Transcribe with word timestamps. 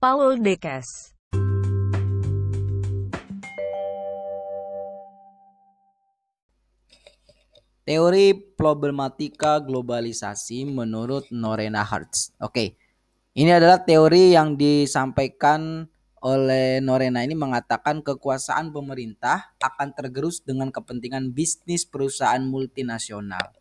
Paul 0.00 0.40
Dekes. 0.40 1.12
Teori 7.84 8.32
problematika 8.56 9.60
globalisasi 9.60 10.64
menurut 10.64 11.28
Norena 11.28 11.84
Hertz. 11.84 12.32
Oke, 12.40 12.80
ini 13.36 13.52
adalah 13.52 13.84
teori 13.84 14.32
yang 14.32 14.56
disampaikan 14.56 15.84
oleh 16.24 16.80
Norena 16.80 17.20
ini 17.20 17.36
mengatakan 17.36 18.00
kekuasaan 18.00 18.72
pemerintah 18.72 19.52
akan 19.60 19.92
tergerus 19.92 20.40
dengan 20.40 20.72
kepentingan 20.72 21.36
bisnis 21.36 21.84
perusahaan 21.84 22.40
multinasional. 22.40 23.52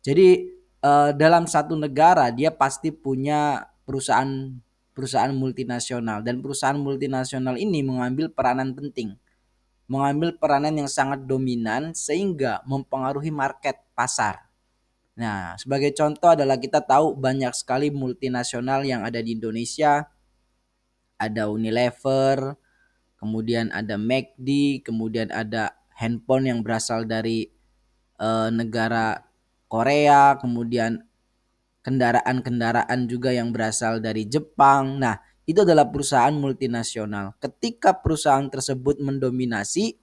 Jadi 0.00 0.56
eh, 0.72 1.10
dalam 1.20 1.44
satu 1.44 1.76
negara 1.76 2.32
dia 2.32 2.48
pasti 2.48 2.88
punya 2.88 3.68
perusahaan 3.84 4.56
perusahaan 4.92 5.32
multinasional 5.32 6.20
dan 6.20 6.40
perusahaan 6.44 6.78
multinasional 6.78 7.56
ini 7.56 7.80
mengambil 7.84 8.28
peranan 8.28 8.76
penting 8.76 9.16
mengambil 9.92 10.32
peranan 10.40 10.72
yang 10.72 10.88
sangat 10.88 11.28
dominan 11.28 11.92
sehingga 11.92 12.64
mempengaruhi 12.64 13.28
market 13.28 13.76
pasar. 13.92 14.48
Nah, 15.12 15.52
sebagai 15.60 15.92
contoh 15.92 16.32
adalah 16.32 16.56
kita 16.56 16.80
tahu 16.80 17.12
banyak 17.12 17.52
sekali 17.52 17.92
multinasional 17.92 18.80
yang 18.88 19.04
ada 19.04 19.20
di 19.20 19.36
Indonesia. 19.36 20.08
Ada 21.20 21.52
Unilever, 21.52 22.56
kemudian 23.20 23.68
ada 23.70 24.00
McD, 24.00 24.80
kemudian 24.80 25.28
ada 25.28 25.76
handphone 25.94 26.48
yang 26.48 26.64
berasal 26.64 27.04
dari 27.04 27.52
e, 28.16 28.28
negara 28.50 29.22
Korea, 29.68 30.40
kemudian 30.40 31.04
kendaraan-kendaraan 31.82 33.10
juga 33.10 33.34
yang 33.34 33.50
berasal 33.50 33.98
dari 33.98 34.26
Jepang. 34.26 35.02
Nah, 35.02 35.18
itu 35.44 35.62
adalah 35.66 35.90
perusahaan 35.90 36.32
multinasional. 36.32 37.34
Ketika 37.42 37.98
perusahaan 37.98 38.46
tersebut 38.46 39.02
mendominasi, 39.02 39.98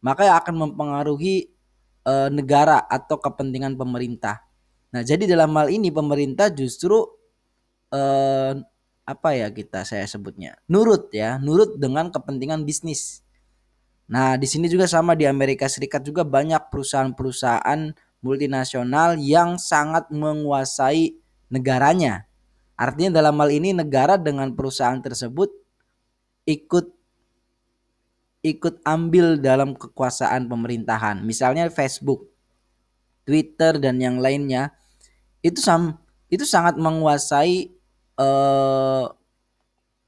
maka 0.00 0.38
akan 0.38 0.70
mempengaruhi 0.70 1.50
e, 2.06 2.14
negara 2.30 2.86
atau 2.86 3.18
kepentingan 3.18 3.74
pemerintah. 3.74 4.46
Nah, 4.94 5.02
jadi 5.02 5.26
dalam 5.26 5.50
hal 5.58 5.68
ini 5.68 5.90
pemerintah 5.90 6.48
justru 6.54 7.04
eh, 7.92 8.52
apa 9.06 9.28
ya 9.38 9.52
kita 9.54 9.86
saya 9.86 10.02
sebutnya 10.08 10.58
nurut 10.66 11.12
ya, 11.14 11.38
nurut 11.38 11.78
dengan 11.78 12.10
kepentingan 12.10 12.66
bisnis. 12.66 13.22
Nah, 14.06 14.38
di 14.38 14.46
sini 14.46 14.70
juga 14.70 14.86
sama 14.86 15.18
di 15.18 15.26
Amerika 15.26 15.66
Serikat 15.66 16.06
juga 16.06 16.22
banyak 16.22 16.70
perusahaan-perusahaan 16.70 17.90
multinasional 18.20 19.20
yang 19.20 19.60
sangat 19.60 20.08
menguasai 20.12 21.16
negaranya. 21.52 22.26
Artinya 22.76 23.22
dalam 23.22 23.36
hal 23.40 23.50
ini 23.52 23.72
negara 23.72 24.20
dengan 24.20 24.52
perusahaan 24.52 25.00
tersebut 25.00 25.48
ikut 26.44 26.92
ikut 28.46 28.74
ambil 28.86 29.40
dalam 29.42 29.74
kekuasaan 29.74 30.46
pemerintahan. 30.46 31.18
Misalnya 31.26 31.66
Facebook, 31.72 32.30
Twitter 33.26 33.80
dan 33.82 33.98
yang 33.98 34.22
lainnya 34.22 34.70
itu 35.42 35.58
sam 35.58 35.98
itu 36.30 36.46
sangat 36.46 36.78
menguasai 36.78 37.74
eh, 38.18 39.04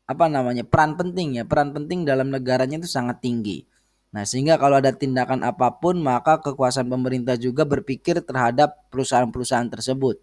apa 0.09 0.25
namanya 0.33 0.65
peran 0.65 0.97
penting 0.97 1.37
ya 1.37 1.45
peran 1.45 1.77
penting 1.77 2.09
dalam 2.09 2.31
negaranya 2.31 2.79
itu 2.79 2.89
sangat 2.89 3.19
tinggi. 3.21 3.67
Nah 4.09 4.25
sehingga 4.25 4.57
kalau 4.57 4.81
ada 4.81 4.89
tindakan 4.89 5.45
apa 5.45 5.69
pun 5.77 6.01
maka 6.01 6.41
kekuasaan 6.41 6.89
pemerintah 6.89 7.37
juga 7.37 7.69
berpikir 7.69 8.25
terhadap 8.25 8.89
perusahaan-perusahaan 8.89 9.69
tersebut. 9.69 10.17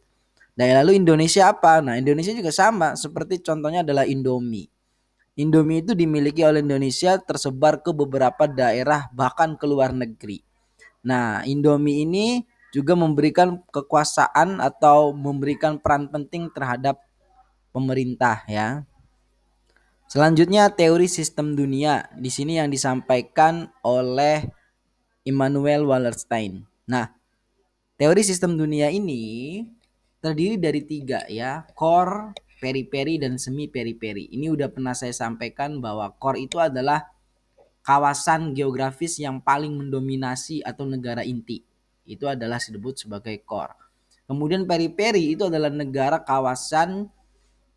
Dan 0.55 0.71
lalu 0.81 0.97
Indonesia 0.97 1.51
apa? 1.51 1.83
Nah 1.83 1.99
Indonesia 1.99 2.31
juga 2.33 2.49
sama 2.49 2.97
seperti 2.97 3.43
contohnya 3.43 3.85
adalah 3.85 4.07
Indomie. 4.07 4.71
Indomie 5.35 5.83
itu 5.83 5.91
dimiliki 5.91 6.47
oleh 6.47 6.63
Indonesia 6.63 7.19
tersebar 7.19 7.83
ke 7.83 7.91
beberapa 7.91 8.47
daerah 8.47 9.11
bahkan 9.11 9.59
ke 9.59 9.67
luar 9.67 9.91
negeri. 9.91 10.39
Nah 11.03 11.43
Indomie 11.43 12.07
ini 12.07 12.47
juga 12.71 12.95
memberikan 12.95 13.61
kekuasaan 13.69 14.63
atau 14.63 15.11
memberikan 15.11 15.77
peran 15.77 16.07
penting 16.07 16.49
terhadap 16.55 17.03
pemerintah 17.75 18.47
ya. 18.47 18.87
Selanjutnya 20.05 20.69
teori 20.71 21.09
sistem 21.09 21.57
dunia. 21.57 22.09
Di 22.13 22.29
sini 22.29 22.61
yang 22.61 22.69
disampaikan 22.69 23.69
oleh 23.81 24.45
Immanuel 25.25 25.89
Wallerstein. 25.89 26.61
Nah, 26.85 27.09
teori 27.97 28.21
sistem 28.21 28.55
dunia 28.55 28.93
ini 28.93 29.65
terdiri 30.21 30.61
dari 30.61 30.81
tiga 30.85 31.25
ya, 31.25 31.65
core, 31.73 32.37
periperi 32.61 33.17
dan 33.17 33.41
semi 33.41 33.65
periperi. 33.65 34.29
Ini 34.29 34.53
udah 34.53 34.69
pernah 34.69 34.93
saya 34.93 35.13
sampaikan 35.13 35.81
bahwa 35.81 36.13
core 36.17 36.45
itu 36.45 36.61
adalah 36.61 37.09
kawasan 37.85 38.57
geografis 38.57 39.17
yang 39.21 39.41
paling 39.41 39.73
mendominasi 39.73 40.65
atau 40.65 40.89
negara 40.89 41.21
inti 41.21 41.61
itu 42.05 42.29
adalah 42.29 42.61
disebut 42.61 43.05
sebagai 43.05 43.41
core. 43.43 43.73
Kemudian 44.25 44.65
periperi 44.65 45.37
itu 45.37 45.49
adalah 45.49 45.69
negara 45.69 46.21
kawasan 46.21 47.09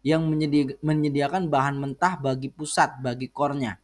yang 0.06 0.26
menyedi 0.26 0.78
menyediakan 0.80 1.50
bahan 1.50 1.76
mentah 1.78 2.16
bagi 2.18 2.48
pusat, 2.48 3.02
bagi 3.02 3.28
core-nya 3.28 3.78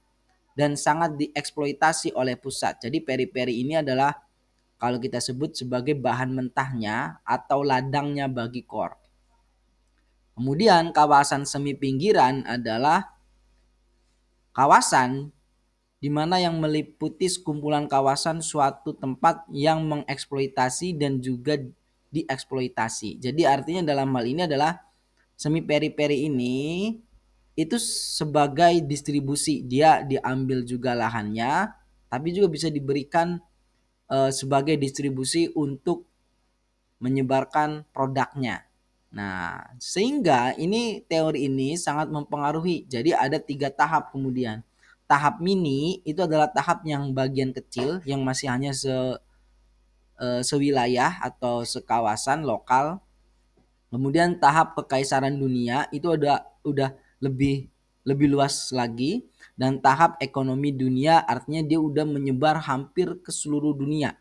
dan 0.54 0.78
sangat 0.78 1.18
dieksploitasi 1.18 2.14
oleh 2.14 2.38
pusat. 2.38 2.78
Jadi 2.86 3.02
periperi 3.02 3.60
ini 3.66 3.82
adalah 3.82 4.14
kalau 4.78 5.02
kita 5.02 5.18
sebut 5.18 5.54
sebagai 5.54 5.98
bahan 5.98 6.30
mentahnya 6.30 7.18
atau 7.26 7.66
ladangnya 7.66 8.30
bagi 8.30 8.62
core. 8.62 8.94
Kemudian 10.34 10.90
kawasan 10.90 11.46
semi 11.46 11.78
pinggiran 11.78 12.42
adalah 12.46 13.14
kawasan 14.50 15.30
di 16.02 16.10
mana 16.10 16.42
yang 16.42 16.58
meliputi 16.58 17.30
sekumpulan 17.30 17.86
kawasan 17.86 18.42
suatu 18.42 18.94
tempat 18.98 19.46
yang 19.54 19.86
mengeksploitasi 19.86 20.98
dan 20.98 21.22
juga 21.22 21.58
dieksploitasi. 22.10 23.22
Jadi 23.22 23.42
artinya 23.46 23.94
dalam 23.94 24.10
hal 24.14 24.26
ini 24.26 24.46
adalah 24.46 24.78
semi 25.34 25.60
peri-peri 25.60 26.30
ini 26.30 26.94
itu 27.54 27.78
sebagai 27.78 28.82
distribusi 28.82 29.62
dia 29.62 30.02
diambil 30.02 30.66
juga 30.66 30.94
lahannya 30.94 31.70
tapi 32.10 32.30
juga 32.30 32.46
bisa 32.50 32.70
diberikan 32.70 33.42
e, 34.06 34.30
sebagai 34.30 34.78
distribusi 34.78 35.50
untuk 35.54 36.06
menyebarkan 37.02 37.84
produknya. 37.90 38.64
Nah, 39.14 39.62
sehingga 39.78 40.54
ini 40.58 41.02
teori 41.06 41.46
ini 41.46 41.78
sangat 41.78 42.10
mempengaruhi. 42.10 42.86
Jadi 42.86 43.14
ada 43.14 43.38
tiga 43.38 43.70
tahap 43.70 44.10
kemudian 44.10 44.62
tahap 45.04 45.38
mini 45.38 46.00
itu 46.08 46.24
adalah 46.24 46.48
tahap 46.48 46.82
yang 46.88 47.12
bagian 47.12 47.52
kecil 47.52 48.00
yang 48.08 48.24
masih 48.24 48.48
hanya 48.48 48.72
se 48.72 48.94
e, 50.18 50.26
sewilayah 50.40 51.20
atau 51.20 51.62
sekawasan 51.62 52.46
lokal. 52.46 53.03
Kemudian 53.94 54.42
tahap 54.42 54.74
kekaisaran 54.74 55.38
dunia 55.38 55.86
itu 55.94 56.10
ada 56.10 56.50
udah 56.66 56.90
lebih 57.22 57.70
lebih 58.02 58.34
luas 58.34 58.74
lagi 58.74 59.22
dan 59.54 59.78
tahap 59.78 60.18
ekonomi 60.18 60.74
dunia 60.74 61.22
artinya 61.22 61.62
dia 61.62 61.78
udah 61.78 62.02
menyebar 62.02 62.58
hampir 62.58 63.22
ke 63.22 63.30
seluruh 63.30 63.70
dunia. 63.70 64.18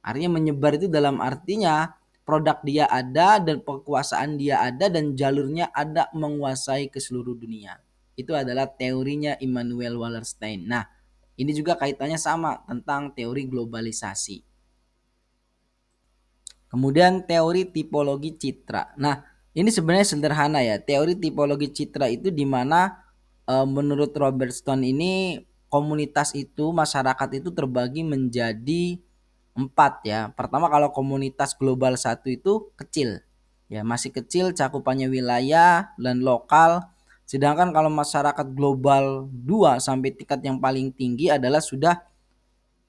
Artinya 0.00 0.40
menyebar 0.40 0.80
itu 0.80 0.88
dalam 0.88 1.20
artinya 1.20 1.92
produk 2.24 2.64
dia 2.64 2.88
ada 2.88 3.36
dan 3.44 3.60
kekuasaan 3.60 4.40
dia 4.40 4.64
ada 4.64 4.88
dan 4.88 5.12
jalurnya 5.12 5.68
ada 5.76 6.08
menguasai 6.16 6.88
ke 6.88 6.96
seluruh 6.96 7.36
dunia 7.36 7.76
itu 8.14 8.32
adalah 8.32 8.70
teorinya 8.70 9.34
Immanuel 9.42 9.98
Wallerstein. 9.98 10.70
Nah, 10.70 10.86
ini 11.34 11.50
juga 11.50 11.74
kaitannya 11.74 12.18
sama 12.18 12.62
tentang 12.66 13.10
teori 13.10 13.50
globalisasi. 13.50 14.53
Kemudian 16.74 17.22
teori 17.22 17.70
tipologi 17.70 18.34
citra. 18.34 18.98
Nah, 18.98 19.22
ini 19.54 19.70
sebenarnya 19.70 20.18
sederhana 20.18 20.58
ya. 20.58 20.82
Teori 20.82 21.14
tipologi 21.14 21.70
citra 21.70 22.10
itu 22.10 22.34
di 22.34 22.42
mana 22.42 22.98
e, 23.46 23.54
menurut 23.62 24.10
Robert 24.18 24.50
Stone 24.50 24.82
ini 24.82 25.38
komunitas 25.70 26.34
itu, 26.34 26.74
masyarakat 26.74 27.38
itu 27.38 27.54
terbagi 27.54 28.02
menjadi 28.02 28.98
empat 29.54 30.02
ya. 30.02 30.34
Pertama 30.34 30.66
kalau 30.66 30.90
komunitas 30.90 31.54
global 31.54 31.94
satu 31.94 32.26
itu 32.26 32.74
kecil, 32.74 33.22
ya 33.70 33.86
masih 33.86 34.10
kecil 34.10 34.50
cakupannya 34.50 35.06
wilayah 35.06 35.94
dan 35.94 36.26
lokal 36.26 36.90
Sedangkan 37.24 37.72
kalau 37.72 37.88
masyarakat 37.88 38.46
global 38.52 39.28
2 39.32 39.80
sampai 39.80 40.12
tingkat 40.12 40.44
yang 40.44 40.60
paling 40.60 40.92
tinggi 40.92 41.32
adalah 41.32 41.60
sudah 41.60 41.96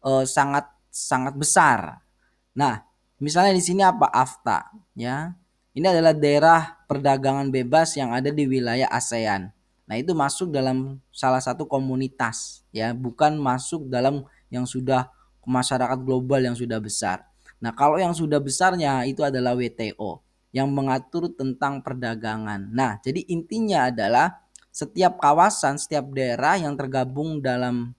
uh, 0.03 0.27
sangat 0.27 0.67
sangat 0.91 1.33
besar. 1.39 2.03
Nah, 2.51 2.83
misalnya 3.19 3.55
di 3.55 3.63
sini 3.63 3.81
apa 3.81 4.09
AFTA 4.11 4.71
ya. 4.97 5.35
Ini 5.75 5.91
adalah 5.91 6.15
daerah 6.15 6.79
perdagangan 6.87 7.51
bebas 7.51 7.99
yang 7.99 8.15
ada 8.15 8.31
di 8.31 8.47
wilayah 8.47 8.87
ASEAN. 8.87 9.51
Nah, 9.85 9.95
itu 9.99 10.15
masuk 10.15 10.47
dalam 10.47 11.03
salah 11.11 11.43
satu 11.43 11.67
komunitas 11.67 12.63
ya, 12.71 12.95
bukan 12.95 13.35
masuk 13.35 13.91
dalam 13.91 14.23
yang 14.47 14.63
sudah 14.63 15.11
masyarakat 15.43 15.99
global 15.99 16.39
yang 16.39 16.55
sudah 16.55 16.79
besar. 16.79 17.27
Nah, 17.59 17.75
kalau 17.75 17.99
yang 17.99 18.15
sudah 18.15 18.39
besarnya 18.39 19.03
itu 19.03 19.19
adalah 19.19 19.51
WTO 19.51 20.23
yang 20.55 20.71
mengatur 20.71 21.27
tentang 21.35 21.83
perdagangan. 21.83 22.71
Nah, 22.71 22.97
jadi 23.03 23.27
intinya 23.27 23.91
adalah 23.91 24.47
setiap 24.71 25.19
kawasan, 25.19 25.75
setiap 25.75 26.07
daerah 26.15 26.55
yang 26.55 26.79
tergabung 26.79 27.43
dalam 27.43 27.91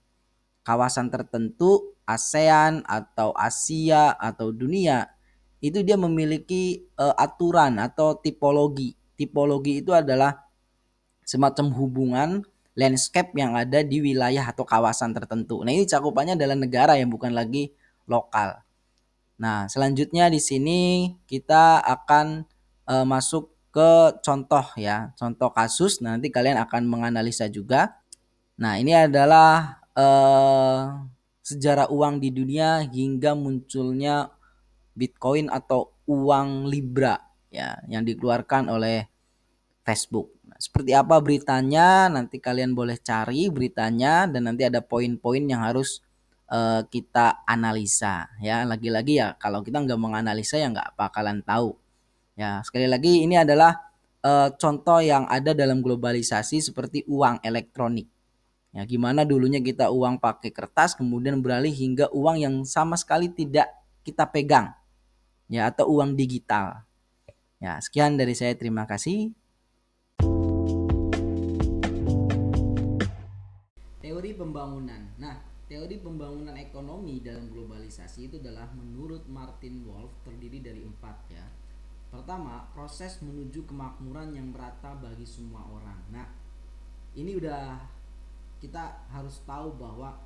kawasan 0.67 1.07
tertentu, 1.07 1.95
ASEAN 2.03 2.83
atau 2.83 3.31
Asia 3.39 4.11
atau 4.19 4.51
dunia, 4.51 5.07
itu 5.63 5.79
dia 5.79 5.95
memiliki 5.95 6.83
uh, 6.99 7.15
aturan 7.15 7.79
atau 7.79 8.19
tipologi. 8.19 8.99
Tipologi 9.15 9.79
itu 9.79 9.95
adalah 9.95 10.43
semacam 11.23 11.71
hubungan 11.71 12.29
landscape 12.75 13.31
yang 13.39 13.55
ada 13.55 13.79
di 13.79 14.03
wilayah 14.03 14.43
atau 14.43 14.67
kawasan 14.67 15.15
tertentu. 15.15 15.63
Nah, 15.63 15.71
ini 15.71 15.87
cakupannya 15.87 16.35
adalah 16.35 16.59
negara 16.59 16.93
yang 16.99 17.09
bukan 17.09 17.31
lagi 17.31 17.71
lokal. 18.05 18.61
Nah, 19.39 19.71
selanjutnya 19.71 20.27
di 20.27 20.37
sini 20.43 21.13
kita 21.25 21.79
akan 21.79 22.43
uh, 22.85 23.07
masuk 23.07 23.55
ke 23.71 24.19
contoh 24.21 24.65
ya, 24.77 25.15
contoh 25.17 25.49
kasus. 25.49 26.03
Nanti 26.03 26.29
kalian 26.29 26.59
akan 26.59 26.85
menganalisa 26.85 27.49
juga. 27.49 27.97
Nah, 28.61 28.77
ini 28.77 28.93
adalah 28.93 29.81
uh, 29.97 31.09
sejarah 31.41 31.89
uang 31.89 32.21
di 32.21 32.29
dunia 32.29 32.85
hingga 32.85 33.33
munculnya 33.33 34.29
Bitcoin 34.93 35.49
atau 35.49 35.93
uang 36.05 36.69
Libra 36.69 37.17
ya 37.49 37.81
yang 37.89 38.05
dikeluarkan 38.05 38.69
oleh 38.69 39.05
Facebook. 39.87 40.35
Nah, 40.43 40.59
seperti 40.59 40.91
apa 40.91 41.17
beritanya? 41.23 42.11
Nanti 42.11 42.43
kalian 42.43 42.75
boleh 42.75 42.99
cari 42.99 43.47
beritanya 43.47 44.27
dan 44.27 44.51
nanti 44.51 44.67
ada 44.67 44.83
poin-poin 44.83 45.43
yang 45.47 45.63
harus 45.63 46.03
uh, 46.51 46.83
kita 46.87 47.47
analisa 47.47 48.27
ya. 48.43 48.67
Lagi-lagi 48.67 49.23
ya 49.23 49.33
kalau 49.39 49.63
kita 49.63 49.79
nggak 49.79 49.99
menganalisa 49.99 50.59
ya 50.59 50.67
nggak 50.67 50.99
bakalan 50.99 51.39
tahu. 51.45 51.77
Ya 52.35 52.61
sekali 52.67 52.85
lagi 52.85 53.23
ini 53.23 53.39
adalah 53.39 53.87
uh, 54.21 54.51
contoh 54.59 54.99
yang 54.99 55.23
ada 55.31 55.55
dalam 55.55 55.79
globalisasi 55.79 56.59
seperti 56.59 57.07
uang 57.07 57.39
elektronik. 57.41 58.16
Ya, 58.77 58.85
gimana 58.85 59.25
dulunya 59.25 59.57
kita 59.57 59.89
uang 59.89 60.21
pakai 60.21 60.53
kertas 60.53 60.93
kemudian 60.93 61.41
beralih 61.41 61.73
hingga 61.73 62.13
uang 62.13 62.37
yang 62.37 62.55
sama 62.61 62.93
sekali 62.93 63.25
tidak 63.25 63.65
kita 64.05 64.29
pegang. 64.29 64.69
Ya, 65.49 65.65
atau 65.65 65.89
uang 65.97 66.13
digital. 66.13 66.85
Ya, 67.57 67.81
sekian 67.81 68.21
dari 68.21 68.37
saya. 68.37 68.53
Terima 68.53 68.85
kasih. 68.85 69.33
Teori 73.97 74.31
pembangunan. 74.37 75.09
Nah, 75.17 75.41
teori 75.65 75.97
pembangunan 75.97 76.53
ekonomi 76.53 77.17
dalam 77.25 77.49
globalisasi 77.49 78.29
itu 78.29 78.37
adalah 78.37 78.69
menurut 78.77 79.25
Martin 79.25 79.89
Wolf 79.89 80.21
terdiri 80.21 80.61
dari 80.61 80.85
empat 80.85 81.17
ya. 81.33 81.49
Pertama, 82.13 82.69
proses 82.77 83.25
menuju 83.25 83.65
kemakmuran 83.65 84.37
yang 84.37 84.53
merata 84.53 84.93
bagi 84.93 85.25
semua 85.25 85.65
orang. 85.65 85.97
Nah, 86.13 86.29
ini 87.17 87.33
udah 87.41 87.96
kita 88.57 89.05
harus 89.13 89.41
tahu 89.45 89.77
bahwa 89.77 90.17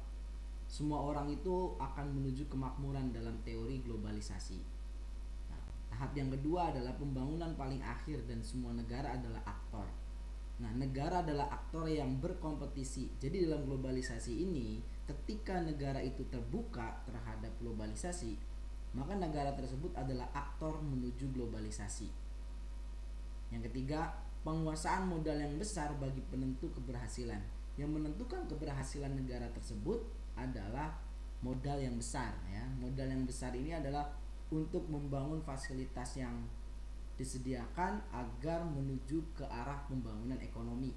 semua 0.72 1.04
orang 1.04 1.28
itu 1.28 1.76
akan 1.76 2.16
menuju 2.16 2.48
kemakmuran 2.48 3.12
dalam 3.12 3.36
teori 3.44 3.84
globalisasi. 3.84 4.64
Nah, 5.52 5.64
tahap 5.92 6.16
yang 6.16 6.32
kedua 6.32 6.72
adalah 6.72 6.96
pembangunan 6.96 7.52
paling 7.60 7.84
akhir 7.84 8.24
dan 8.24 8.40
semua 8.40 8.72
negara 8.72 9.20
adalah 9.20 9.44
aktor. 9.44 9.84
Nah, 10.64 10.72
negara 10.72 11.20
adalah 11.20 11.52
aktor 11.52 11.92
yang 11.92 12.24
berkompetisi. 12.24 13.12
Jadi 13.20 13.44
dalam 13.44 13.68
globalisasi 13.68 14.32
ini, 14.32 14.80
ketika 15.04 15.60
negara 15.60 16.00
itu 16.00 16.24
terbuka 16.32 17.04
terhadap 17.04 17.52
globalisasi, 17.60 18.40
maka 18.96 19.20
negara 19.20 19.52
tersebut 19.52 19.92
adalah 20.00 20.32
aktor 20.32 20.80
menuju 20.80 21.36
globalisasi. 21.36 22.08
Yang 23.52 23.68
ketiga, 23.68 24.16
penguasaan 24.48 25.12
modal 25.12 25.36
yang 25.36 25.60
besar 25.60 25.92
bagi 26.00 26.24
penentu 26.32 26.72
keberhasilan 26.72 27.61
yang 27.80 27.92
menentukan 27.92 28.48
keberhasilan 28.48 29.16
negara 29.16 29.48
tersebut 29.56 30.04
adalah 30.36 30.98
modal 31.42 31.78
yang 31.82 31.98
besar 31.98 32.36
ya. 32.50 32.64
Modal 32.80 33.10
yang 33.10 33.24
besar 33.26 33.52
ini 33.56 33.74
adalah 33.76 34.12
untuk 34.52 34.86
membangun 34.92 35.40
fasilitas 35.42 36.20
yang 36.20 36.44
disediakan 37.16 38.02
agar 38.12 38.66
menuju 38.66 39.22
ke 39.38 39.46
arah 39.46 39.86
pembangunan 39.88 40.40
ekonomi. 40.42 40.92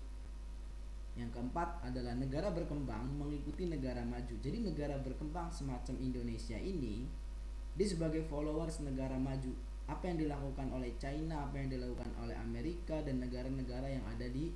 Yang 1.14 1.30
keempat 1.38 1.84
adalah 1.86 2.18
negara 2.18 2.50
berkembang 2.50 3.06
mengikuti 3.14 3.70
negara 3.70 4.02
maju. 4.02 4.34
Jadi 4.42 4.58
negara 4.66 4.98
berkembang 4.98 5.52
semacam 5.54 5.94
Indonesia 6.02 6.58
ini 6.58 7.06
dia 7.74 7.86
sebagai 7.86 8.26
followers 8.26 8.82
negara 8.82 9.14
maju. 9.14 9.54
Apa 9.84 10.10
yang 10.10 10.18
dilakukan 10.26 10.72
oleh 10.74 10.96
China 10.98 11.46
apa 11.46 11.60
yang 11.60 11.70
dilakukan 11.70 12.08
oleh 12.18 12.34
Amerika 12.34 12.98
dan 13.04 13.20
negara-negara 13.22 13.86
yang 13.86 14.02
ada 14.10 14.26
di 14.26 14.50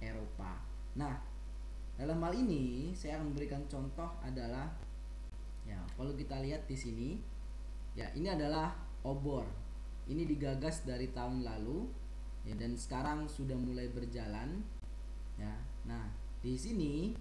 Eropa. 0.00 0.56
Nah 0.96 1.29
dalam 2.00 2.16
hal 2.24 2.32
ini 2.32 2.96
saya 2.96 3.20
akan 3.20 3.36
memberikan 3.36 3.60
contoh 3.68 4.08
adalah 4.24 4.72
ya 5.68 5.76
kalau 6.00 6.16
kita 6.16 6.40
lihat 6.40 6.64
di 6.64 6.72
sini 6.72 7.20
ya 7.92 8.08
ini 8.16 8.32
adalah 8.32 8.72
obor. 9.04 9.44
Ini 10.08 10.24
digagas 10.24 10.88
dari 10.88 11.12
tahun 11.12 11.44
lalu 11.44 11.84
ya 12.48 12.56
dan 12.56 12.72
sekarang 12.72 13.28
sudah 13.28 13.52
mulai 13.52 13.92
berjalan 13.92 14.64
ya. 15.36 15.52
Nah, 15.84 16.08
di 16.40 16.56
sini 16.56 17.12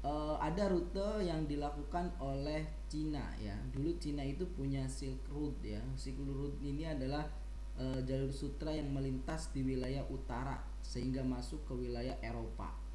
uh, 0.00 0.40
ada 0.40 0.72
rute 0.72 1.28
yang 1.28 1.44
dilakukan 1.44 2.08
oleh 2.16 2.64
Cina 2.88 3.36
ya. 3.36 3.54
Dulu 3.76 3.92
Cina 4.00 4.24
itu 4.24 4.48
punya 4.56 4.88
Silk 4.88 5.20
Road 5.28 5.60
ya. 5.60 5.84
Silk 6.00 6.16
Road 6.24 6.56
ini 6.64 6.88
adalah 6.88 7.28
uh, 7.76 8.00
jalur 8.08 8.32
sutra 8.32 8.72
yang 8.72 8.88
melintas 8.88 9.52
di 9.52 9.60
wilayah 9.60 10.02
utara 10.08 10.64
sehingga 10.80 11.20
masuk 11.20 11.60
ke 11.68 11.76
wilayah 11.76 12.16
Eropa. 12.24 12.87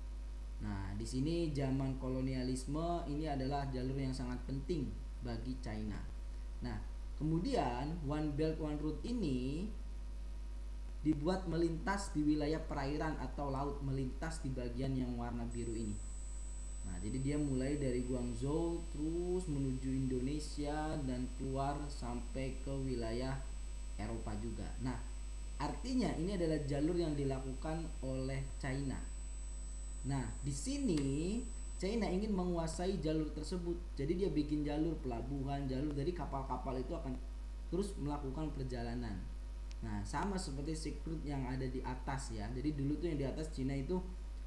Nah, 0.63 0.95
di 0.95 1.03
sini 1.03 1.51
zaman 1.51 1.99
kolonialisme 1.99 3.03
ini 3.11 3.27
adalah 3.27 3.67
jalur 3.67 3.99
yang 3.99 4.15
sangat 4.15 4.39
penting 4.47 4.87
bagi 5.19 5.59
China. 5.59 5.99
Nah, 6.63 6.79
kemudian 7.19 7.99
One 8.07 8.31
Belt 8.39 8.55
One 8.63 8.79
Road 8.79 9.03
ini 9.03 9.67
dibuat 11.03 11.51
melintas 11.51 12.15
di 12.15 12.23
wilayah 12.23 12.63
perairan 12.63 13.19
atau 13.19 13.51
laut 13.51 13.83
melintas 13.83 14.39
di 14.39 14.47
bagian 14.55 14.95
yang 14.95 15.19
warna 15.19 15.43
biru 15.51 15.75
ini. 15.75 15.99
Nah, 16.87 16.95
jadi 17.03 17.19
dia 17.19 17.37
mulai 17.39 17.75
dari 17.75 18.07
Guangzhou 18.07 18.79
terus 18.95 19.43
menuju 19.51 19.91
Indonesia 19.91 20.95
dan 21.03 21.27
keluar 21.35 21.75
sampai 21.91 22.55
ke 22.63 22.71
wilayah 22.71 23.35
Eropa 23.99 24.31
juga. 24.39 24.67
Nah, 24.79 24.95
artinya 25.59 26.07
ini 26.15 26.39
adalah 26.39 26.59
jalur 26.63 26.95
yang 26.95 27.19
dilakukan 27.19 27.83
oleh 27.99 28.39
China 28.55 29.12
Nah, 30.03 30.23
di 30.43 30.51
sini 30.51 31.39
China 31.79 32.07
ingin 32.07 32.31
menguasai 32.31 32.99
jalur 33.03 33.27
tersebut. 33.31 33.75
Jadi 33.95 34.23
dia 34.23 34.29
bikin 34.31 34.63
jalur 34.63 34.95
pelabuhan, 35.03 35.67
jalur 35.67 35.91
dari 35.91 36.11
kapal-kapal 36.15 36.79
itu 36.79 36.95
akan 36.95 37.15
terus 37.67 37.95
melakukan 37.99 38.51
perjalanan. 38.55 39.19
Nah, 39.83 39.99
sama 40.07 40.39
seperti 40.39 40.71
Silk 40.71 41.03
yang 41.27 41.43
ada 41.43 41.67
di 41.67 41.83
atas 41.83 42.31
ya. 42.31 42.47
Jadi 42.55 42.75
dulu 42.75 42.95
tuh 42.99 43.11
yang 43.11 43.19
di 43.19 43.27
atas 43.27 43.51
Cina 43.51 43.75
itu 43.75 43.99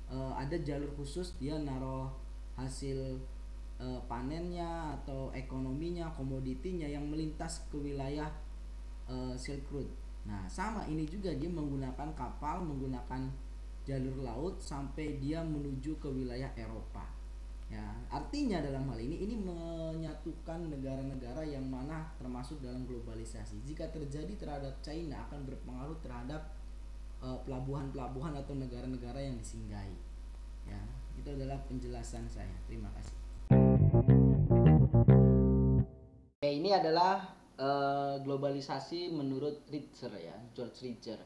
uh, 0.09 0.33
ada 0.33 0.57
jalur 0.65 0.89
khusus 0.97 1.37
dia 1.37 1.61
naruh 1.61 2.09
hasil 2.57 3.21
uh, 3.77 4.01
panennya 4.09 4.97
atau 4.97 5.29
ekonominya, 5.37 6.09
komoditinya 6.17 6.89
yang 6.89 7.05
melintas 7.05 7.69
ke 7.69 7.77
wilayah 7.77 8.33
uh, 9.13 9.37
Silk 9.37 9.69
Road. 9.69 9.89
Nah, 10.25 10.49
sama 10.49 10.89
ini 10.89 11.05
juga 11.05 11.31
dia 11.37 11.53
menggunakan 11.53 12.17
kapal, 12.17 12.65
menggunakan 12.65 13.29
jalur 13.87 14.19
laut 14.19 14.59
sampai 14.59 15.23
dia 15.23 15.47
menuju 15.47 16.03
ke 16.03 16.11
wilayah 16.11 16.51
Eropa. 16.59 17.07
Ya, 17.67 17.83
artinya 18.11 18.63
dalam 18.63 18.87
hal 18.91 18.99
ini 18.99 19.27
ini 19.27 19.35
menyatukan 19.43 20.71
negara-negara 20.71 21.43
yang 21.43 21.67
mana 21.67 22.11
termasuk 22.19 22.63
dalam 22.63 22.87
globalisasi. 22.87 23.63
Jika 23.67 23.91
terjadi 23.91 24.39
terhadap 24.39 24.79
China 24.83 25.27
akan 25.27 25.47
berpengaruh 25.47 25.99
terhadap 26.03 26.51
pelabuhan 27.17 27.91
pelabuhan-pelabuhan 27.91 28.35
atau 28.39 28.55
negara-negara 28.55 29.19
yang 29.19 29.39
disinggahi. 29.39 29.99
Ya, 30.67 30.83
itu 31.19 31.27
adalah 31.31 31.59
penjelasan 31.67 32.27
saya. 32.31 32.55
Terima 32.71 32.91
kasih. 32.95 33.15
Oke, 36.39 36.51
ini 36.51 36.71
adalah 36.71 37.35
uh, 37.59 38.19
globalisasi 38.23 39.11
menurut 39.11 39.67
Ritzer 39.71 40.15
ya, 40.15 40.39
George 40.55 40.87
Ritzer 40.87 41.19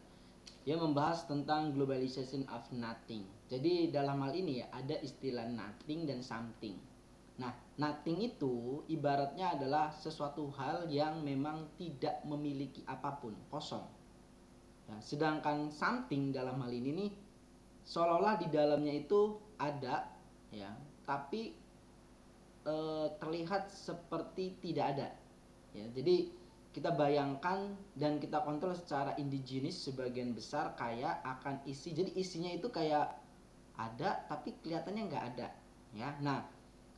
dia 0.64 0.76
membahas 0.76 1.24
tentang 1.24 1.72
globalization 1.72 2.44
of 2.52 2.64
nothing. 2.72 3.24
Jadi 3.48 3.88
dalam 3.88 4.20
hal 4.20 4.36
ini 4.36 4.60
ya 4.60 4.66
ada 4.70 4.96
istilah 5.00 5.48
nothing 5.48 6.04
dan 6.04 6.20
something. 6.20 6.76
Nah, 7.40 7.56
nothing 7.80 8.20
itu 8.20 8.84
ibaratnya 8.92 9.56
adalah 9.56 9.88
sesuatu 9.96 10.52
hal 10.60 10.84
yang 10.92 11.24
memang 11.24 11.72
tidak 11.80 12.20
memiliki 12.28 12.84
apa 12.84 13.16
pun, 13.16 13.32
kosong. 13.48 13.88
Nah, 14.92 15.00
sedangkan 15.00 15.72
something 15.72 16.36
dalam 16.36 16.60
hal 16.60 16.68
ini 16.68 16.90
nih 16.92 17.10
seolah-olah 17.88 18.36
di 18.44 18.52
dalamnya 18.52 18.92
itu 18.92 19.40
ada 19.56 20.04
ya, 20.52 20.68
tapi 21.08 21.56
e, 22.68 22.74
terlihat 23.16 23.72
seperti 23.72 24.60
tidak 24.60 24.86
ada. 24.98 25.08
Ya, 25.72 25.86
jadi 25.96 26.28
kita 26.70 26.94
bayangkan 26.94 27.74
dan 27.98 28.22
kita 28.22 28.46
kontrol 28.46 28.78
secara 28.78 29.18
indigenis 29.18 29.74
sebagian 29.82 30.30
besar 30.30 30.78
kayak 30.78 31.18
akan 31.26 31.58
isi. 31.66 31.90
Jadi 31.90 32.14
isinya 32.14 32.50
itu 32.54 32.70
kayak 32.70 33.10
ada 33.74 34.22
tapi 34.30 34.54
kelihatannya 34.62 35.02
nggak 35.10 35.24
ada 35.34 35.48
ya. 35.96 36.14
Nah 36.22 36.46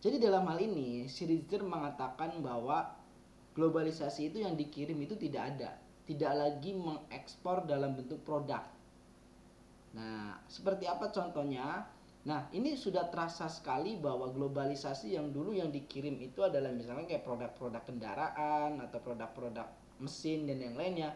jadi 0.02 0.20
dalam 0.20 0.44
hal 0.50 0.60
ini 0.60 1.08
Sirizir 1.08 1.64
mengatakan 1.64 2.36
bahwa 2.44 2.92
globalisasi 3.56 4.28
itu 4.34 4.44
yang 4.44 4.58
dikirim 4.58 4.98
itu 5.00 5.16
tidak 5.16 5.56
ada 5.56 5.70
tidak 6.04 6.32
lagi 6.34 6.76
mengekspor 6.76 7.64
dalam 7.64 7.96
bentuk 7.96 8.20
produk. 8.28 8.60
Nah 9.96 10.36
seperti 10.52 10.84
apa 10.84 11.08
contohnya 11.08 11.88
Nah, 12.22 12.46
ini 12.54 12.78
sudah 12.78 13.10
terasa 13.10 13.50
sekali 13.50 13.98
bahwa 13.98 14.30
globalisasi 14.30 15.18
yang 15.18 15.34
dulu 15.34 15.58
yang 15.58 15.74
dikirim 15.74 16.22
itu 16.22 16.46
adalah 16.46 16.70
misalnya 16.70 17.10
kayak 17.10 17.26
produk-produk 17.26 17.82
kendaraan 17.82 18.78
atau 18.78 19.02
produk-produk 19.02 19.66
mesin 19.98 20.46
dan 20.46 20.62
yang 20.62 20.78
lainnya. 20.78 21.10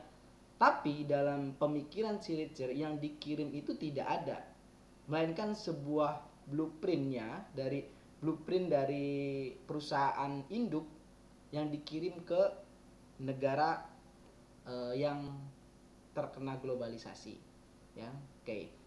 Tapi 0.58 1.06
dalam 1.06 1.54
pemikiran 1.54 2.18
Siritzer 2.18 2.74
yang 2.74 2.98
dikirim 2.98 3.54
itu 3.54 3.78
tidak 3.78 4.06
ada. 4.08 4.38
Melainkan 5.06 5.54
sebuah 5.54 6.26
blueprintnya 6.50 7.54
dari 7.54 7.86
blueprint 8.18 8.66
dari 8.66 9.06
perusahaan 9.62 10.42
induk 10.50 10.90
yang 11.54 11.70
dikirim 11.70 12.26
ke 12.26 12.42
negara 13.22 13.78
uh, 14.66 14.90
yang 14.90 15.38
terkena 16.10 16.58
globalisasi. 16.58 17.38
Ya, 17.94 18.10
oke. 18.10 18.42
Okay 18.42 18.85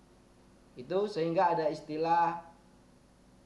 itu 0.80 1.00
sehingga 1.12 1.52
ada 1.52 1.68
istilah 1.68 2.40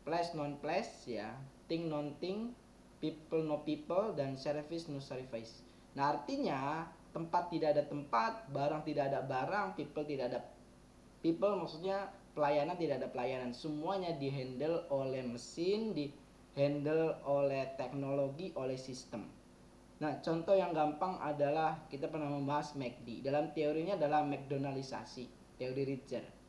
place 0.06 0.38
non 0.38 0.62
place 0.62 1.10
ya. 1.10 1.34
Thing 1.66 1.90
non 1.90 2.13
thing 2.22 2.54
people 3.02 3.42
no 3.42 3.66
people 3.66 4.13
dan 4.13 4.38
service 4.38 4.86
no 4.86 5.02
service. 5.02 5.66
Nah 5.98 6.13
artinya 6.13 6.86
tempat 7.10 7.50
tidak 7.50 7.78
ada 7.78 7.84
tempat 7.90 8.46
barang 8.54 8.86
tidak 8.86 9.10
ada 9.10 9.20
barang 9.25 9.78
people 9.78 10.06
tidak 10.06 10.34
ada 10.34 10.40
people 11.25 11.58
maksudnya 11.58 12.13
pelayanan 12.38 12.78
tidak 12.78 13.02
ada 13.02 13.10
pelayanan. 13.10 13.50
Semuanya 13.50 14.13
dihandle 14.13 14.86
oleh 14.94 15.25
mesin 15.25 15.98
di 15.98 16.13
handle 16.54 17.18
oleh 17.25 17.74
teknologi 17.82 18.54
oleh 18.54 18.78
sistem. 18.78 19.25
Nah 19.98 20.22
contoh 20.22 20.54
yang 20.54 20.75
gampang 20.75 21.18
adalah 21.18 21.82
kita 21.90 22.12
pernah 22.12 22.30
membahas 22.30 22.78
McD 22.78 23.25
dalam 23.25 23.50
teorinya 23.56 23.98
adalah 23.98 24.22
McDonaldisasi 24.22 25.58
teori 25.58 25.84
Richard 25.86 26.42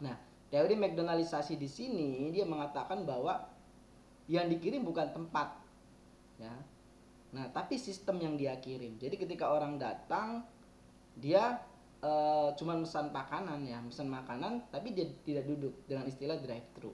Nah, 0.00 0.16
teori 0.48 0.74
McDonaldisasi 0.76 1.56
di 1.60 1.68
sini 1.68 2.28
dia 2.32 2.48
mengatakan 2.48 3.04
bahwa 3.04 3.38
yang 4.30 4.46
dikirim 4.48 4.82
bukan 4.86 5.10
tempat, 5.10 5.58
ya. 6.38 6.54
Nah, 7.30 7.46
tapi 7.54 7.78
sistem 7.78 8.18
yang 8.18 8.34
dia 8.34 8.58
kirim. 8.58 8.98
Jadi 8.98 9.14
ketika 9.14 9.54
orang 9.54 9.78
datang, 9.78 10.42
dia 11.14 11.62
e, 12.02 12.12
cuma 12.58 12.74
pesan 12.78 13.14
makanan 13.14 13.62
ya, 13.66 13.78
pesan 13.86 14.10
makanan, 14.10 14.66
tapi 14.74 14.90
dia 14.90 15.06
tidak 15.22 15.46
duduk 15.46 15.74
dengan 15.86 16.10
istilah 16.10 16.38
drive 16.42 16.66
thru. 16.74 16.90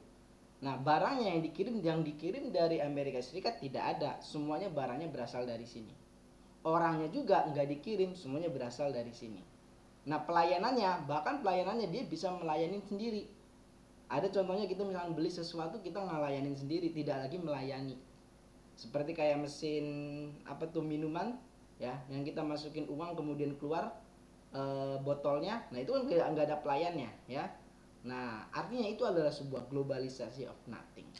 Nah, 0.60 0.76
barangnya 0.80 1.36
yang 1.36 1.40
dikirim 1.40 1.74
yang 1.80 2.00
dikirim 2.04 2.52
dari 2.52 2.80
Amerika 2.80 3.20
Serikat 3.20 3.60
tidak 3.60 3.96
ada, 3.96 4.20
semuanya 4.20 4.68
barangnya 4.72 5.08
berasal 5.08 5.44
dari 5.44 5.64
sini. 5.64 5.92
Orangnya 6.64 7.08
juga 7.12 7.48
nggak 7.48 7.68
dikirim, 7.78 8.12
semuanya 8.16 8.48
berasal 8.52 8.92
dari 8.92 9.12
sini. 9.12 9.55
Nah 10.06 10.22
pelayanannya 10.22 11.10
bahkan 11.10 11.42
pelayanannya 11.42 11.90
dia 11.90 12.06
bisa 12.06 12.30
melayani 12.30 12.78
sendiri. 12.86 13.26
Ada 14.06 14.30
contohnya 14.30 14.70
kita 14.70 14.86
misalnya 14.86 15.10
beli 15.18 15.26
sesuatu 15.26 15.82
kita 15.82 15.98
ngelayanin 15.98 16.54
sendiri 16.54 16.94
tidak 16.94 17.26
lagi 17.26 17.42
melayani. 17.42 17.98
Seperti 18.78 19.18
kayak 19.18 19.42
mesin 19.42 19.86
apa 20.46 20.70
tuh 20.70 20.86
minuman 20.86 21.34
ya 21.82 21.98
yang 22.06 22.22
kita 22.22 22.40
masukin 22.46 22.86
uang 22.86 23.18
kemudian 23.18 23.58
keluar 23.58 23.98
e, 24.54 24.62
botolnya. 25.02 25.66
Nah 25.74 25.82
itu 25.82 25.90
kan 25.90 26.06
nggak 26.06 26.46
ada 26.54 26.62
pelayannya 26.62 27.10
ya. 27.26 27.50
Nah 28.06 28.46
artinya 28.54 28.86
itu 28.86 29.02
adalah 29.02 29.34
sebuah 29.34 29.66
globalisasi 29.66 30.46
of 30.46 30.60
nothing. 30.70 31.10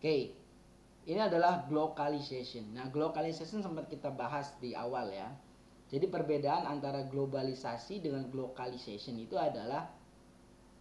Oke, 0.00 0.08
okay 0.08 0.39
ini 1.08 1.20
adalah 1.20 1.64
globalization. 1.64 2.76
Nah, 2.76 2.92
globalization 2.92 3.64
sempat 3.64 3.88
kita 3.88 4.12
bahas 4.12 4.52
di 4.60 4.76
awal 4.76 5.08
ya. 5.08 5.32
Jadi 5.90 6.06
perbedaan 6.06 6.68
antara 6.68 7.08
globalisasi 7.08 8.04
dengan 8.04 8.28
globalization 8.30 9.18
itu 9.18 9.34
adalah 9.34 9.90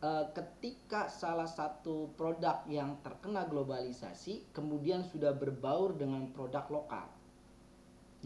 e, 0.04 0.10
ketika 0.38 1.10
salah 1.10 1.50
satu 1.50 2.14
produk 2.14 2.62
yang 2.70 3.02
terkena 3.02 3.50
globalisasi 3.50 4.54
kemudian 4.54 5.02
sudah 5.02 5.34
berbaur 5.34 5.98
dengan 5.98 6.30
produk 6.30 6.68
lokal. 6.70 7.08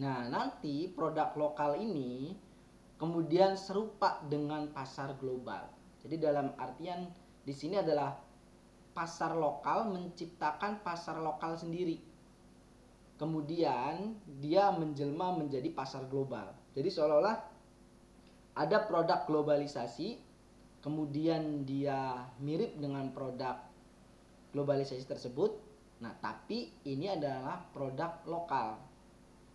Nah, 0.02 0.28
nanti 0.28 0.92
produk 0.92 1.32
lokal 1.38 1.80
ini 1.80 2.36
kemudian 3.00 3.56
serupa 3.56 4.20
dengan 4.28 4.68
pasar 4.74 5.16
global. 5.22 5.70
Jadi 6.04 6.20
dalam 6.20 6.52
artian 6.60 7.08
di 7.48 7.54
sini 7.56 7.80
adalah 7.80 8.16
pasar 8.94 9.34
lokal 9.34 9.90
menciptakan 9.90 10.86
pasar 10.86 11.20
lokal 11.20 11.58
sendiri. 11.58 12.00
Kemudian 13.18 14.18
dia 14.42 14.74
menjelma 14.74 15.38
menjadi 15.38 15.70
pasar 15.74 16.10
global. 16.10 16.54
Jadi 16.74 16.90
seolah-olah 16.90 17.38
ada 18.54 18.78
produk 18.86 19.26
globalisasi, 19.26 20.18
kemudian 20.82 21.66
dia 21.66 22.30
mirip 22.42 22.78
dengan 22.78 23.10
produk 23.14 23.58
globalisasi 24.54 25.06
tersebut. 25.10 25.58
Nah, 26.02 26.14
tapi 26.22 26.74
ini 26.86 27.10
adalah 27.10 27.66
produk 27.74 28.22
lokal. 28.30 28.78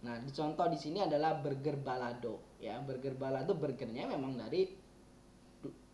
Nah, 0.03 0.23
contoh 0.31 0.67
di 0.71 0.79
sini 0.79 1.03
adalah 1.03 1.39
burger 1.43 1.79
balado 1.79 2.57
ya. 2.63 2.79
Burger 2.83 3.15
balado 3.19 3.55
burgernya 3.59 4.07
memang 4.07 4.39
dari 4.39 4.67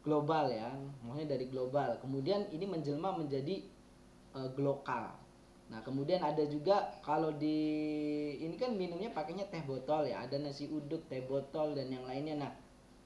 global 0.04 0.52
ya 0.52 0.70
maksudnya 1.02 1.34
dari 1.34 1.49
global. 1.49 1.96
Kemudian 1.99 2.46
ini 2.52 2.68
menjelma 2.68 3.16
menjadi 3.16 3.64
uh, 4.37 4.52
global 4.52 5.25
nah 5.64 5.80
kemudian 5.80 6.20
ada 6.20 6.44
juga 6.44 7.00
kalau 7.00 7.32
di 7.32 7.56
ini 8.37 8.52
kan 8.61 8.76
minumnya 8.76 9.08
pakainya 9.08 9.49
teh 9.49 9.64
botol 9.64 10.04
ya 10.04 10.20
ada 10.20 10.37
nasi 10.37 10.68
uduk 10.68 11.08
teh 11.08 11.25
botol 11.25 11.73
dan 11.73 11.88
yang 11.88 12.04
lainnya. 12.04 12.37
Nah 12.37 12.52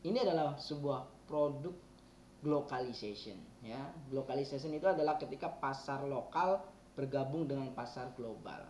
ini 0.03 0.19
adalah 0.19 0.59
sebuah 0.59 1.07
produk 1.31 1.73
globalization 2.43 3.39
ya. 3.63 3.79
Globalization 4.11 4.75
itu 4.75 4.91
adalah 4.91 5.15
ketika 5.23 5.47
pasar 5.47 6.03
lokal 6.03 6.59
bergabung 6.99 7.47
dengan 7.47 7.71
pasar 7.79 8.11
global. 8.19 8.67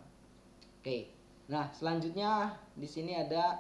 Oke 0.79 1.17
nah 1.49 1.73
selanjutnya 1.73 2.61
di 2.77 2.85
sini 2.85 3.17
ada 3.17 3.57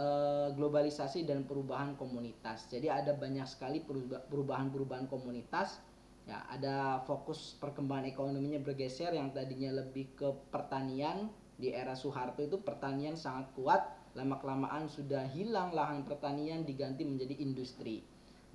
Eh, 0.00 0.48
globalisasi 0.56 1.28
dan 1.28 1.44
perubahan 1.44 1.92
komunitas. 1.92 2.64
Jadi 2.72 2.88
ada 2.88 3.12
banyak 3.12 3.44
sekali 3.44 3.84
perubahan-perubahan 4.32 5.04
komunitas. 5.04 5.76
Ya, 6.24 6.40
ada 6.48 7.04
fokus 7.04 7.60
perkembangan 7.60 8.08
ekonominya 8.08 8.64
bergeser 8.64 9.12
yang 9.12 9.28
tadinya 9.36 9.84
lebih 9.84 10.08
ke 10.16 10.32
pertanian 10.48 11.28
di 11.60 11.76
era 11.76 11.92
Soeharto 11.92 12.40
itu 12.40 12.56
pertanian 12.64 13.12
sangat 13.12 13.52
kuat, 13.52 13.82
lama-kelamaan 14.16 14.88
sudah 14.88 15.28
hilang 15.28 15.76
lahan 15.76 16.08
pertanian 16.08 16.64
diganti 16.64 17.04
menjadi 17.04 17.36
industri. 17.36 18.00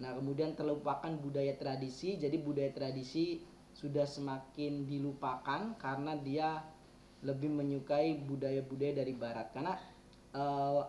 Nah, 0.01 0.17
kemudian 0.17 0.57
terlupakan 0.57 1.13
budaya 1.21 1.53
tradisi, 1.61 2.17
jadi 2.17 2.41
budaya 2.41 2.73
tradisi 2.73 3.45
sudah 3.77 4.09
semakin 4.09 4.89
dilupakan 4.89 5.77
karena 5.77 6.17
dia 6.17 6.65
lebih 7.21 7.53
menyukai 7.53 8.17
budaya-budaya 8.25 9.05
dari 9.05 9.13
barat. 9.13 9.53
Karena 9.53 9.77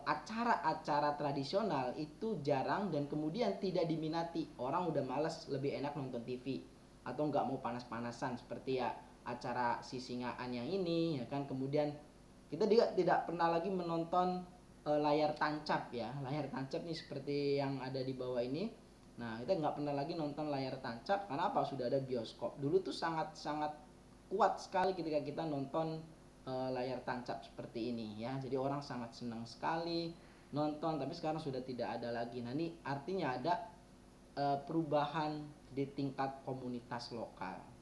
acara-acara 0.03 1.15
uh, 1.15 1.17
tradisional 1.17 1.95
itu 1.95 2.43
jarang 2.43 2.91
dan 2.91 3.07
kemudian 3.07 3.62
tidak 3.62 3.87
diminati. 3.87 4.50
Orang 4.59 4.91
udah 4.91 5.07
males 5.07 5.47
lebih 5.47 5.79
enak 5.79 5.95
nonton 5.95 6.26
TV 6.26 6.67
atau 7.07 7.31
nggak 7.31 7.47
mau 7.47 7.62
panas-panasan 7.62 8.35
seperti 8.35 8.83
ya 8.83 8.91
acara 9.23 9.79
sisingaan 9.87 10.50
yang 10.50 10.67
ini 10.67 11.23
ya 11.23 11.31
kan? 11.31 11.47
Kemudian 11.47 11.95
kita 12.50 12.67
juga 12.67 12.91
tidak 12.99 13.31
pernah 13.31 13.47
lagi 13.55 13.71
menonton 13.71 14.43
uh, 14.83 14.99
layar 14.99 15.38
tancap 15.38 15.95
ya. 15.95 16.11
Layar 16.26 16.50
tancap 16.50 16.83
nih 16.83 16.99
seperti 16.99 17.62
yang 17.62 17.79
ada 17.79 18.03
di 18.03 18.15
bawah 18.19 18.43
ini. 18.43 18.67
Nah 19.23 19.38
kita 19.47 19.62
nggak 19.62 19.75
pernah 19.79 19.95
lagi 19.95 20.19
nonton 20.19 20.50
layar 20.50 20.83
tancap. 20.83 21.31
Karena 21.31 21.55
apa? 21.55 21.62
Sudah 21.62 21.87
ada 21.87 22.03
bioskop. 22.03 22.59
Dulu 22.59 22.83
tuh 22.83 22.95
sangat 22.95 23.38
sangat 23.38 23.79
kuat 24.26 24.59
sekali 24.59 24.91
ketika 24.99 25.23
kita 25.23 25.47
nonton 25.47 26.03
uh, 26.47 26.71
layar 26.73 27.03
tancap 27.03 27.43
seperti 27.43 27.93
ini 27.93 28.23
ya. 28.23 28.38
Jadi 28.38 28.57
orang 28.57 28.81
sangat 28.81 29.12
senang 29.12 29.45
sekali 29.45 30.15
nonton 30.55 30.97
tapi 30.97 31.12
sekarang 31.12 31.43
sudah 31.43 31.61
tidak 31.67 31.99
ada 32.00 32.15
lagi. 32.15 32.41
Nah, 32.41 32.55
ini 32.55 32.73
artinya 32.87 33.35
ada 33.35 33.55
uh, 34.38 34.59
perubahan 34.62 35.43
di 35.75 35.85
tingkat 35.93 36.41
komunitas 36.47 37.12
lokal. 37.12 37.75